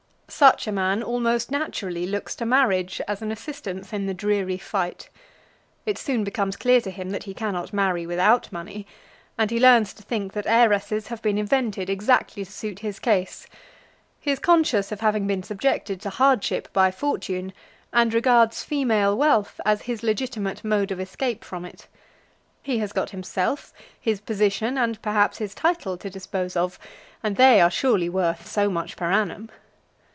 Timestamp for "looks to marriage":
2.07-3.01